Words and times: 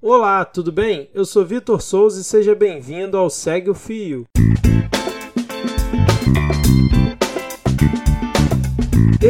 Olá, 0.00 0.44
tudo 0.44 0.70
bem? 0.70 1.10
Eu 1.12 1.24
sou 1.24 1.44
Vitor 1.44 1.82
Souza 1.82 2.20
e 2.20 2.24
seja 2.24 2.54
bem-vindo 2.54 3.16
ao 3.16 3.28
Segue 3.28 3.68
o 3.68 3.74
Fio. 3.74 4.24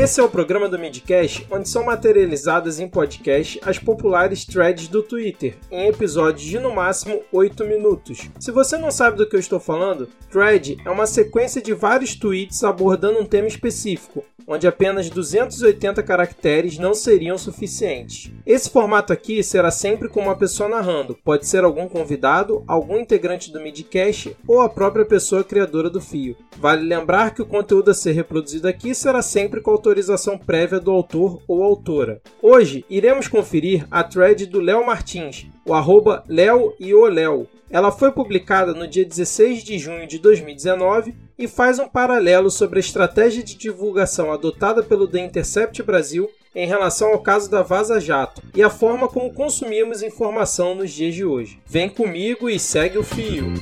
Esse 0.01 0.21
é 0.21 0.23
o 0.23 0.29
programa 0.29 0.69
do 0.69 0.79
Midcast, 0.79 1.45
onde 1.51 1.69
são 1.69 1.85
materializadas 1.85 2.79
em 2.79 2.87
podcast 2.87 3.61
as 3.65 3.81
populares 3.81 4.45
threads 4.45 4.87
do 4.87 5.03
Twitter, 5.03 5.57
em 5.73 5.89
episódios 5.89 6.49
de 6.49 6.57
no 6.61 6.73
máximo 6.73 7.21
8 7.33 7.65
minutos. 7.65 8.31
Se 8.39 8.53
você 8.53 8.79
não 8.79 8.93
sabe 8.93 9.17
do 9.17 9.29
que 9.29 9.35
eu 9.35 9.41
estou 9.41 9.59
falando, 9.59 10.09
thread 10.31 10.79
é 10.87 10.89
uma 10.89 11.05
sequência 11.05 11.61
de 11.61 11.75
vários 11.75 12.15
tweets 12.15 12.63
abordando 12.63 13.19
um 13.19 13.27
tema 13.27 13.49
específico, 13.49 14.23
onde 14.47 14.67
apenas 14.69 15.11
280 15.11 16.03
caracteres 16.05 16.79
não 16.79 16.95
seriam 16.95 17.37
suficientes. 17.37 18.33
Esse 18.47 18.71
formato 18.71 19.13
aqui 19.13 19.43
será 19.43 19.71
sempre 19.71 20.09
com 20.09 20.21
uma 20.21 20.37
pessoa 20.37 20.69
narrando, 20.69 21.19
pode 21.23 21.47
ser 21.47 21.65
algum 21.65 21.87
convidado, 21.89 22.63
algum 22.67 22.99
integrante 22.99 23.53
do 23.53 23.61
Midcast 23.61 24.37
ou 24.47 24.63
a 24.63 24.69
própria 24.69 25.05
pessoa 25.05 25.43
criadora 25.43 25.91
do 25.91 26.01
fio. 26.01 26.37
Vale 26.57 26.83
lembrar 26.83 27.35
que 27.35 27.43
o 27.43 27.47
conteúdo 27.47 27.91
a 27.91 27.95
ser 27.95 28.13
reproduzido 28.13 28.67
aqui 28.67 28.95
será 28.95 29.21
sempre 29.21 29.61
com 29.61 29.73
autorização 29.89 30.37
prévia 30.37 30.79
do 30.79 30.91
autor 30.91 31.43
ou 31.49 31.63
autora. 31.63 32.21
Hoje 32.43 32.85
iremos 32.91 33.27
conferir 33.27 33.87
a 33.91 34.05
thread 34.05 34.45
do 34.47 34.61
Léo 34.61 34.85
Martins, 34.85 35.47
o 35.65 35.73
arroba 35.73 36.23
Léo 36.29 36.75
e 36.79 36.95
o 36.95 37.07
Léo. 37.07 37.49
Ela 37.71 37.91
foi 37.91 38.13
publicada 38.13 38.73
no 38.73 38.87
dia 38.87 39.05
16 39.05 39.65
de 39.65 39.79
junho 39.79 40.07
de 40.07 40.19
2019 40.19 41.15
e 41.39 41.49
faz 41.49 41.79
um 41.79 41.89
paralelo 41.89 42.51
sobre 42.51 42.79
a 42.79 42.81
estratégia 42.81 43.43
de 43.43 43.55
divulgação 43.55 44.31
adotada 44.33 44.83
pelo 44.83 45.09
The 45.09 45.21
Intercept 45.21 45.83
Brasil 45.83 46.29
em 46.55 46.67
relação 46.67 47.13
ao 47.13 47.21
caso 47.21 47.51
da 47.51 47.63
Vaza 47.63 48.01
Jato 48.01 48.43
e 48.55 48.63
a 48.63 48.71
forma 48.71 49.09
como 49.09 49.33
consumimos 49.33 50.03
informação 50.03 50.75
nos 50.75 50.91
dias 50.91 51.15
de 51.15 51.25
hoje. 51.25 51.61
Vem 51.67 51.89
comigo 51.89 52.49
e 52.49 52.59
segue 52.59 52.99
o 52.99 53.03
fio. 53.03 53.55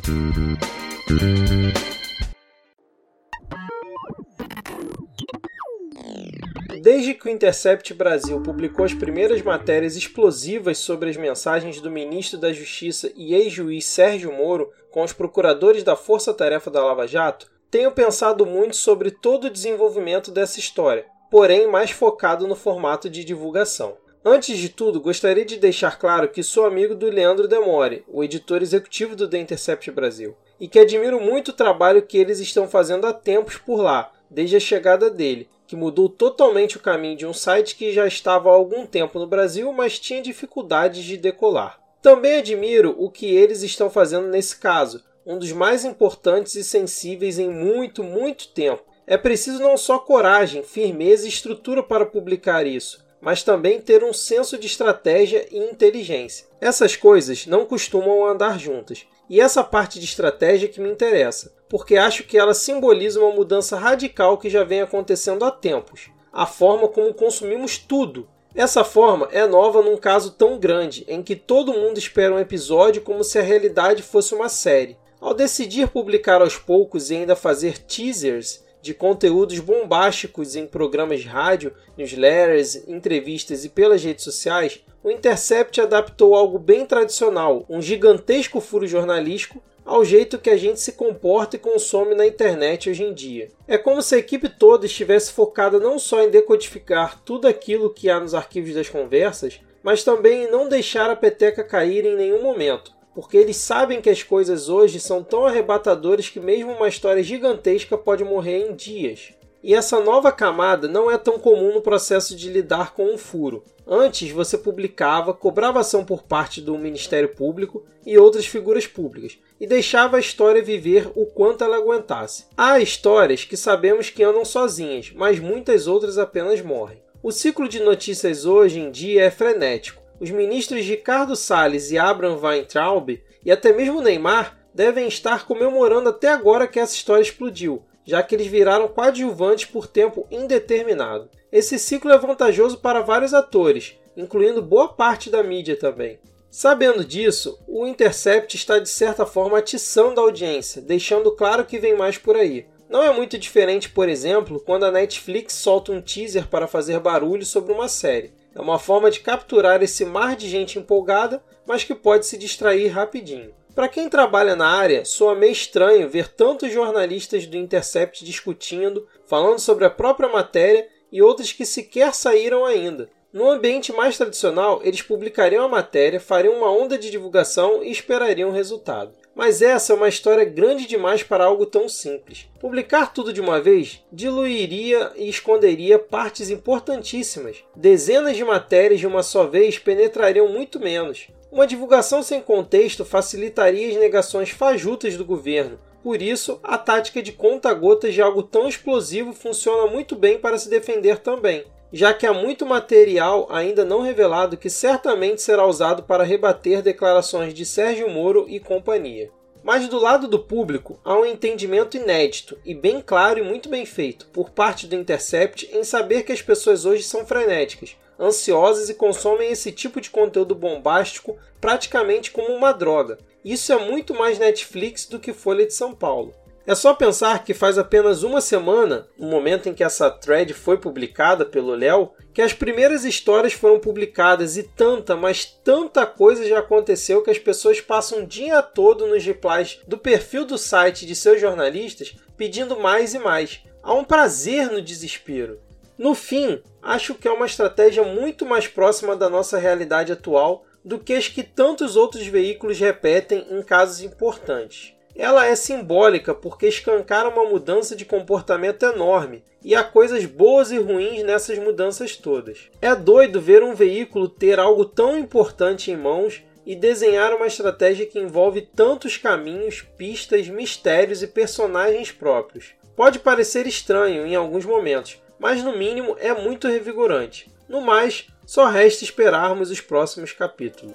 Desde 6.96 7.12
que 7.12 7.28
o 7.28 7.30
Intercept 7.30 7.92
Brasil 7.92 8.40
publicou 8.40 8.82
as 8.82 8.94
primeiras 8.94 9.42
matérias 9.42 9.96
explosivas 9.96 10.78
sobre 10.78 11.10
as 11.10 11.16
mensagens 11.18 11.78
do 11.78 11.90
ministro 11.90 12.38
da 12.38 12.54
Justiça 12.54 13.12
e 13.14 13.34
ex-juiz 13.34 13.84
Sérgio 13.84 14.32
Moro 14.32 14.72
com 14.90 15.02
os 15.02 15.12
procuradores 15.12 15.82
da 15.82 15.94
Força 15.94 16.32
Tarefa 16.32 16.70
da 16.70 16.82
Lava 16.82 17.06
Jato, 17.06 17.50
tenho 17.70 17.92
pensado 17.92 18.46
muito 18.46 18.76
sobre 18.76 19.10
todo 19.10 19.44
o 19.44 19.50
desenvolvimento 19.50 20.30
dessa 20.30 20.58
história, 20.58 21.04
porém 21.30 21.66
mais 21.66 21.90
focado 21.90 22.48
no 22.48 22.56
formato 22.56 23.10
de 23.10 23.24
divulgação. 23.24 23.98
Antes 24.24 24.56
de 24.56 24.70
tudo, 24.70 24.98
gostaria 24.98 25.44
de 25.44 25.58
deixar 25.58 25.98
claro 25.98 26.30
que 26.30 26.42
sou 26.42 26.64
amigo 26.64 26.94
do 26.94 27.10
Leandro 27.10 27.46
Demore, 27.46 28.06
o 28.08 28.24
editor 28.24 28.62
executivo 28.62 29.14
do 29.14 29.28
The 29.28 29.36
Intercept 29.36 29.90
Brasil, 29.90 30.34
e 30.58 30.66
que 30.66 30.78
admiro 30.78 31.20
muito 31.20 31.48
o 31.48 31.52
trabalho 31.54 32.00
que 32.00 32.16
eles 32.16 32.40
estão 32.40 32.66
fazendo 32.66 33.06
há 33.06 33.12
tempos 33.12 33.58
por 33.58 33.82
lá, 33.82 34.10
desde 34.30 34.56
a 34.56 34.60
chegada 34.60 35.10
dele, 35.10 35.46
que 35.66 35.76
mudou 35.76 36.08
totalmente 36.08 36.76
o 36.76 36.80
caminho 36.80 37.16
de 37.16 37.26
um 37.26 37.32
site 37.32 37.76
que 37.76 37.92
já 37.92 38.06
estava 38.06 38.48
há 38.48 38.52
algum 38.52 38.86
tempo 38.86 39.18
no 39.18 39.26
Brasil, 39.26 39.72
mas 39.72 39.98
tinha 39.98 40.22
dificuldades 40.22 41.04
de 41.04 41.16
decolar. 41.16 41.80
Também 42.00 42.38
admiro 42.38 42.94
o 42.98 43.10
que 43.10 43.26
eles 43.26 43.62
estão 43.62 43.90
fazendo 43.90 44.28
nesse 44.28 44.56
caso, 44.56 45.02
um 45.26 45.38
dos 45.38 45.50
mais 45.50 45.84
importantes 45.84 46.54
e 46.54 46.62
sensíveis 46.62 47.38
em 47.38 47.50
muito, 47.50 48.04
muito 48.04 48.48
tempo. 48.48 48.84
É 49.06 49.16
preciso 49.16 49.58
não 49.60 49.76
só 49.76 49.98
coragem, 49.98 50.62
firmeza 50.62 51.26
e 51.26 51.28
estrutura 51.28 51.82
para 51.82 52.06
publicar 52.06 52.64
isso, 52.64 53.04
mas 53.20 53.42
também 53.42 53.80
ter 53.80 54.04
um 54.04 54.12
senso 54.12 54.56
de 54.56 54.68
estratégia 54.68 55.46
e 55.50 55.58
inteligência. 55.58 56.46
Essas 56.60 56.94
coisas 56.94 57.46
não 57.46 57.66
costumam 57.66 58.24
andar 58.24 58.58
juntas, 58.58 59.04
e 59.28 59.40
essa 59.40 59.64
parte 59.64 59.98
de 59.98 60.04
estratégia 60.04 60.68
que 60.68 60.80
me 60.80 60.88
interessa 60.88 61.55
porque 61.68 61.96
acho 61.96 62.24
que 62.24 62.38
ela 62.38 62.54
simboliza 62.54 63.20
uma 63.20 63.34
mudança 63.34 63.76
radical 63.76 64.38
que 64.38 64.50
já 64.50 64.64
vem 64.64 64.82
acontecendo 64.82 65.44
há 65.44 65.50
tempos. 65.50 66.10
A 66.32 66.46
forma 66.46 66.88
como 66.88 67.14
consumimos 67.14 67.78
tudo. 67.78 68.28
Essa 68.54 68.84
forma 68.84 69.28
é 69.32 69.46
nova 69.46 69.82
num 69.82 69.96
caso 69.96 70.30
tão 70.30 70.58
grande, 70.58 71.04
em 71.08 71.22
que 71.22 71.36
todo 71.36 71.74
mundo 71.74 71.98
espera 71.98 72.34
um 72.34 72.38
episódio 72.38 73.02
como 73.02 73.22
se 73.22 73.38
a 73.38 73.42
realidade 73.42 74.02
fosse 74.02 74.34
uma 74.34 74.48
série. 74.48 74.96
Ao 75.20 75.34
decidir 75.34 75.88
publicar 75.88 76.40
aos 76.40 76.56
poucos 76.56 77.10
e 77.10 77.16
ainda 77.16 77.36
fazer 77.36 77.78
teasers 77.78 78.64
de 78.80 78.94
conteúdos 78.94 79.58
bombásticos 79.58 80.54
em 80.54 80.66
programas 80.66 81.20
de 81.20 81.26
rádio, 81.26 81.74
newsletters, 81.98 82.86
entrevistas 82.86 83.64
e 83.64 83.68
pelas 83.68 84.02
redes 84.02 84.24
sociais, 84.24 84.80
o 85.02 85.10
Intercept 85.10 85.80
adaptou 85.80 86.34
algo 86.34 86.58
bem 86.58 86.86
tradicional, 86.86 87.64
um 87.68 87.82
gigantesco 87.82 88.60
furo 88.60 88.86
jornalístico, 88.86 89.62
ao 89.86 90.04
jeito 90.04 90.38
que 90.38 90.50
a 90.50 90.56
gente 90.56 90.80
se 90.80 90.92
comporta 90.92 91.54
e 91.54 91.60
consome 91.60 92.14
na 92.14 92.26
internet 92.26 92.90
hoje 92.90 93.04
em 93.04 93.14
dia. 93.14 93.48
É 93.68 93.78
como 93.78 94.02
se 94.02 94.16
a 94.16 94.18
equipe 94.18 94.48
toda 94.48 94.84
estivesse 94.84 95.32
focada 95.32 95.78
não 95.78 95.96
só 95.96 96.22
em 96.22 96.28
decodificar 96.28 97.22
tudo 97.24 97.46
aquilo 97.46 97.94
que 97.94 98.10
há 98.10 98.18
nos 98.18 98.34
arquivos 98.34 98.74
das 98.74 98.88
conversas, 98.88 99.60
mas 99.84 100.02
também 100.02 100.42
em 100.42 100.50
não 100.50 100.68
deixar 100.68 101.08
a 101.08 101.14
peteca 101.14 101.62
cair 101.62 102.04
em 102.04 102.16
nenhum 102.16 102.42
momento, 102.42 102.92
porque 103.14 103.36
eles 103.36 103.56
sabem 103.56 104.00
que 104.00 104.10
as 104.10 104.24
coisas 104.24 104.68
hoje 104.68 104.98
são 104.98 105.22
tão 105.22 105.46
arrebatadoras 105.46 106.28
que 106.28 106.40
mesmo 106.40 106.72
uma 106.72 106.88
história 106.88 107.22
gigantesca 107.22 107.96
pode 107.96 108.24
morrer 108.24 108.68
em 108.68 108.74
dias. 108.74 109.35
E 109.62 109.74
essa 109.74 110.00
nova 110.00 110.30
camada 110.30 110.86
não 110.86 111.10
é 111.10 111.18
tão 111.18 111.38
comum 111.38 111.74
no 111.74 111.80
processo 111.80 112.36
de 112.36 112.50
lidar 112.50 112.94
com 112.94 113.06
um 113.06 113.18
furo. 113.18 113.64
Antes 113.86 114.30
você 114.30 114.58
publicava, 114.58 115.32
cobrava 115.32 115.80
ação 115.80 116.04
por 116.04 116.22
parte 116.22 116.60
do 116.60 116.76
Ministério 116.76 117.28
Público 117.28 117.84
e 118.04 118.18
outras 118.18 118.46
figuras 118.46 118.86
públicas, 118.86 119.38
e 119.60 119.66
deixava 119.66 120.16
a 120.16 120.20
história 120.20 120.62
viver 120.62 121.10
o 121.14 121.26
quanto 121.26 121.64
ela 121.64 121.76
aguentasse. 121.76 122.46
Há 122.56 122.78
histórias 122.80 123.44
que 123.44 123.56
sabemos 123.56 124.10
que 124.10 124.22
andam 124.22 124.44
sozinhas, 124.44 125.12
mas 125.14 125.40
muitas 125.40 125.86
outras 125.86 126.18
apenas 126.18 126.60
morrem. 126.62 127.02
O 127.22 127.32
ciclo 127.32 127.68
de 127.68 127.80
notícias 127.80 128.44
hoje 128.44 128.78
em 128.78 128.90
dia 128.90 129.24
é 129.24 129.30
frenético. 129.30 130.02
Os 130.20 130.30
ministros 130.30 130.84
Ricardo 130.84 131.34
Salles 131.34 131.90
e 131.90 131.98
Abraham 131.98 132.38
Weintraub, 132.40 133.20
e 133.44 133.50
até 133.50 133.72
mesmo 133.72 134.00
Neymar, 134.00 134.56
devem 134.72 135.08
estar 135.08 135.46
comemorando 135.46 136.08
até 136.08 136.28
agora 136.28 136.68
que 136.68 136.78
essa 136.78 136.94
história 136.94 137.22
explodiu, 137.22 137.82
já 138.06 138.22
que 138.22 138.34
eles 138.34 138.46
viraram 138.46 138.88
coadjuvantes 138.88 139.66
por 139.66 139.86
tempo 139.86 140.26
indeterminado. 140.30 141.28
Esse 141.50 141.78
ciclo 141.78 142.12
é 142.12 142.18
vantajoso 142.18 142.78
para 142.78 143.02
vários 143.02 143.34
atores, 143.34 143.98
incluindo 144.16 144.62
boa 144.62 144.88
parte 144.88 145.28
da 145.28 145.42
mídia 145.42 145.76
também. 145.76 146.18
Sabendo 146.48 147.04
disso, 147.04 147.58
o 147.66 147.86
Intercept 147.86 148.56
está 148.56 148.78
de 148.78 148.88
certa 148.88 149.26
forma 149.26 149.58
atiçando 149.58 150.20
a 150.20 150.24
audiência, 150.24 150.80
deixando 150.80 151.32
claro 151.32 151.66
que 151.66 151.78
vem 151.78 151.96
mais 151.96 152.16
por 152.16 152.36
aí. 152.36 152.66
Não 152.88 153.02
é 153.02 153.12
muito 153.12 153.36
diferente, 153.36 153.90
por 153.90 154.08
exemplo, 154.08 154.60
quando 154.60 154.84
a 154.84 154.92
Netflix 154.92 155.54
solta 155.54 155.90
um 155.90 156.00
teaser 156.00 156.46
para 156.46 156.68
fazer 156.68 157.00
barulho 157.00 157.44
sobre 157.44 157.72
uma 157.72 157.88
série. 157.88 158.32
É 158.54 158.60
uma 158.60 158.78
forma 158.78 159.10
de 159.10 159.20
capturar 159.20 159.82
esse 159.82 160.04
mar 160.04 160.36
de 160.36 160.48
gente 160.48 160.78
empolgada, 160.78 161.42
mas 161.66 161.84
que 161.84 161.94
pode 161.94 162.24
se 162.24 162.38
distrair 162.38 162.88
rapidinho. 162.88 163.52
Para 163.76 163.88
quem 163.88 164.08
trabalha 164.08 164.56
na 164.56 164.66
área, 164.66 165.04
soa 165.04 165.34
meio 165.34 165.52
estranho 165.52 166.08
ver 166.08 166.28
tantos 166.28 166.72
jornalistas 166.72 167.46
do 167.46 167.58
Intercept 167.58 168.24
discutindo, 168.24 169.06
falando 169.26 169.58
sobre 169.58 169.84
a 169.84 169.90
própria 169.90 170.30
matéria 170.30 170.88
e 171.12 171.20
outros 171.20 171.52
que 171.52 171.66
sequer 171.66 172.14
saíram 172.14 172.64
ainda. 172.64 173.10
No 173.30 173.50
ambiente 173.50 173.92
mais 173.92 174.16
tradicional, 174.16 174.80
eles 174.82 175.02
publicariam 175.02 175.62
a 175.62 175.68
matéria, 175.68 176.18
fariam 176.18 176.54
uma 176.54 176.70
onda 176.70 176.96
de 176.96 177.10
divulgação 177.10 177.84
e 177.84 177.90
esperariam 177.90 178.48
o 178.48 178.52
resultado. 178.52 179.12
Mas 179.34 179.60
essa 179.60 179.92
é 179.92 179.96
uma 179.96 180.08
história 180.08 180.46
grande 180.46 180.86
demais 180.86 181.22
para 181.22 181.44
algo 181.44 181.66
tão 181.66 181.86
simples. 181.86 182.48
Publicar 182.58 183.12
tudo 183.12 183.30
de 183.30 183.42
uma 183.42 183.60
vez 183.60 184.02
diluiria 184.10 185.12
e 185.16 185.28
esconderia 185.28 185.98
partes 185.98 186.48
importantíssimas. 186.48 187.62
Dezenas 187.76 188.38
de 188.38 188.44
matérias 188.44 189.00
de 189.00 189.06
uma 189.06 189.22
só 189.22 189.44
vez 189.44 189.78
penetrariam 189.78 190.48
muito 190.48 190.80
menos. 190.80 191.28
Uma 191.50 191.66
divulgação 191.66 192.22
sem 192.22 192.40
contexto 192.40 193.04
facilitaria 193.04 193.88
as 193.88 193.96
negações 193.96 194.50
fajutas 194.50 195.16
do 195.16 195.24
governo. 195.24 195.78
Por 196.02 196.20
isso, 196.20 196.58
a 196.62 196.76
tática 196.76 197.22
de 197.22 197.32
conta-gotas 197.32 198.14
de 198.14 198.20
algo 198.20 198.42
tão 198.42 198.68
explosivo 198.68 199.32
funciona 199.32 199.90
muito 199.90 200.16
bem 200.16 200.38
para 200.38 200.58
se 200.58 200.68
defender 200.68 201.18
também, 201.18 201.64
já 201.92 202.12
que 202.12 202.26
há 202.26 202.32
muito 202.32 202.66
material 202.66 203.46
ainda 203.50 203.84
não 203.84 204.02
revelado 204.02 204.56
que 204.56 204.68
certamente 204.68 205.40
será 205.40 205.66
usado 205.66 206.02
para 206.02 206.24
rebater 206.24 206.82
declarações 206.82 207.54
de 207.54 207.64
Sérgio 207.64 208.10
Moro 208.10 208.44
e 208.48 208.60
companhia. 208.60 209.30
Mas 209.62 209.88
do 209.88 209.98
lado 209.98 210.28
do 210.28 210.38
público, 210.38 211.00
há 211.04 211.16
um 211.16 211.24
entendimento 211.24 211.96
inédito 211.96 212.56
e 212.64 212.72
bem 212.72 213.00
claro 213.00 213.40
e 213.40 213.42
muito 213.42 213.68
bem 213.68 213.84
feito 213.84 214.26
por 214.26 214.50
parte 214.50 214.86
do 214.86 214.94
Intercept 214.94 215.68
em 215.72 215.82
saber 215.82 216.22
que 216.22 216.30
as 216.30 216.40
pessoas 216.40 216.84
hoje 216.84 217.02
são 217.02 217.26
frenéticas, 217.26 217.96
ansiosas 218.18 218.88
e 218.88 218.94
consomem 218.94 219.50
esse 219.50 219.72
tipo 219.72 220.00
de 220.00 220.10
conteúdo 220.10 220.54
bombástico 220.54 221.36
praticamente 221.60 222.30
como 222.30 222.52
uma 222.54 222.72
droga. 222.72 223.18
Isso 223.44 223.72
é 223.72 223.76
muito 223.76 224.14
mais 224.14 224.38
Netflix 224.38 225.06
do 225.06 225.20
que 225.20 225.32
Folha 225.32 225.66
de 225.66 225.74
São 225.74 225.94
Paulo. 225.94 226.34
É 226.66 226.74
só 226.74 226.92
pensar 226.94 227.44
que 227.44 227.54
faz 227.54 227.78
apenas 227.78 228.24
uma 228.24 228.40
semana, 228.40 229.06
no 229.16 229.28
momento 229.28 229.68
em 229.68 229.72
que 229.72 229.84
essa 229.84 230.10
thread 230.10 230.52
foi 230.52 230.76
publicada 230.76 231.46
pelo 231.46 231.76
Léo, 231.76 232.10
que 232.34 232.42
as 232.42 232.52
primeiras 232.52 233.04
histórias 233.04 233.52
foram 233.52 233.78
publicadas 233.78 234.56
e 234.56 234.64
tanta, 234.64 235.14
mas 235.14 235.44
tanta 235.44 236.04
coisa 236.04 236.44
já 236.44 236.58
aconteceu 236.58 237.22
que 237.22 237.30
as 237.30 237.38
pessoas 237.38 237.80
passam 237.80 238.24
o 238.24 238.26
dia 238.26 238.60
todo 238.62 239.06
nos 239.06 239.24
replies 239.24 239.78
do 239.86 239.96
perfil 239.96 240.44
do 240.44 240.58
site 240.58 241.06
de 241.06 241.14
seus 241.14 241.40
jornalistas 241.40 242.16
pedindo 242.36 242.80
mais 242.80 243.14
e 243.14 243.20
mais. 243.20 243.60
Há 243.80 243.94
um 243.94 244.02
prazer 244.02 244.68
no 244.68 244.82
desespero. 244.82 245.60
No 245.98 246.14
fim, 246.14 246.62
acho 246.82 247.14
que 247.14 247.26
é 247.26 247.32
uma 247.32 247.46
estratégia 247.46 248.02
muito 248.02 248.44
mais 248.44 248.68
próxima 248.68 249.16
da 249.16 249.30
nossa 249.30 249.58
realidade 249.58 250.12
atual 250.12 250.64
do 250.84 250.98
que 250.98 251.14
as 251.14 251.26
que 251.28 251.42
tantos 251.42 251.96
outros 251.96 252.26
veículos 252.26 252.78
repetem 252.78 253.46
em 253.50 253.62
casos 253.62 254.02
importantes. 254.02 254.94
Ela 255.16 255.46
é 255.46 255.56
simbólica 255.56 256.34
porque 256.34 256.68
escancara 256.68 257.28
uma 257.30 257.48
mudança 257.48 257.96
de 257.96 258.04
comportamento 258.04 258.84
enorme, 258.84 259.42
e 259.64 259.74
há 259.74 259.82
coisas 259.82 260.26
boas 260.26 260.70
e 260.70 260.78
ruins 260.78 261.24
nessas 261.24 261.58
mudanças 261.58 262.14
todas. 262.16 262.70
É 262.80 262.94
doido 262.94 263.40
ver 263.40 263.62
um 263.62 263.74
veículo 263.74 264.28
ter 264.28 264.60
algo 264.60 264.84
tão 264.84 265.18
importante 265.18 265.90
em 265.90 265.96
mãos 265.96 266.42
e 266.66 266.76
desenhar 266.76 267.34
uma 267.34 267.46
estratégia 267.46 268.06
que 268.06 268.18
envolve 268.18 268.60
tantos 268.60 269.16
caminhos, 269.16 269.80
pistas, 269.96 270.46
mistérios 270.48 271.22
e 271.22 271.26
personagens 271.26 272.12
próprios. 272.12 272.74
Pode 272.94 273.18
parecer 273.18 273.66
estranho 273.66 274.26
em 274.26 274.36
alguns 274.36 274.64
momentos, 274.64 275.20
mas 275.38 275.62
no 275.62 275.76
mínimo 275.76 276.16
é 276.18 276.32
muito 276.32 276.68
revigorante. 276.68 277.50
No 277.68 277.80
mais, 277.80 278.28
só 278.44 278.66
resta 278.66 279.04
esperarmos 279.04 279.70
os 279.70 279.80
próximos 279.80 280.32
capítulos. 280.32 280.94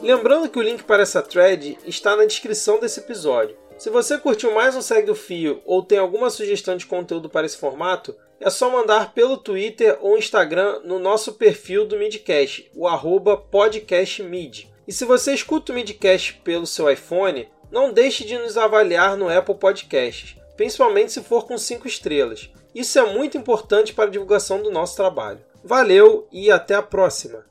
Lembrando 0.00 0.48
que 0.48 0.58
o 0.58 0.62
link 0.62 0.84
para 0.84 1.02
essa 1.02 1.22
thread 1.22 1.78
está 1.84 2.14
na 2.14 2.24
descrição 2.24 2.78
desse 2.78 3.00
episódio. 3.00 3.56
Se 3.76 3.90
você 3.90 4.16
curtiu 4.18 4.54
mais 4.54 4.76
um 4.76 4.80
Segue 4.80 5.06
do 5.08 5.14
Fio 5.14 5.60
ou 5.64 5.82
tem 5.82 5.98
alguma 5.98 6.30
sugestão 6.30 6.76
de 6.76 6.86
conteúdo 6.86 7.28
para 7.28 7.44
esse 7.44 7.58
formato, 7.58 8.16
é 8.38 8.48
só 8.48 8.70
mandar 8.70 9.12
pelo 9.12 9.36
Twitter 9.36 9.98
ou 10.00 10.16
Instagram 10.16 10.80
no 10.84 10.98
nosso 10.98 11.34
perfil 11.34 11.86
do 11.86 11.98
Midcast, 11.98 12.70
o 12.74 12.86
arroba 12.86 13.36
podcastmid. 13.36 14.68
E 14.86 14.92
se 14.92 15.04
você 15.04 15.34
escuta 15.34 15.72
o 15.72 15.74
Midcast 15.74 16.34
pelo 16.44 16.66
seu 16.66 16.90
iPhone, 16.90 17.48
não 17.70 17.92
deixe 17.92 18.24
de 18.24 18.38
nos 18.38 18.56
avaliar 18.56 19.16
no 19.16 19.28
Apple 19.28 19.56
Podcasts, 19.56 20.36
principalmente 20.56 21.12
se 21.12 21.22
for 21.22 21.46
com 21.46 21.56
5 21.56 21.86
estrelas. 21.86 22.50
Isso 22.74 22.98
é 22.98 23.12
muito 23.12 23.36
importante 23.36 23.94
para 23.94 24.04
a 24.04 24.10
divulgação 24.10 24.62
do 24.62 24.70
nosso 24.70 24.96
trabalho. 24.96 25.40
Valeu 25.62 26.26
e 26.30 26.50
até 26.50 26.74
a 26.74 26.82
próxima! 26.82 27.44